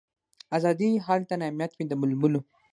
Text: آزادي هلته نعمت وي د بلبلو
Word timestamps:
آزادي 0.57 0.89
هلته 1.07 1.33
نعمت 1.41 1.71
وي 1.75 1.85
د 1.87 1.93
بلبلو 1.99 2.41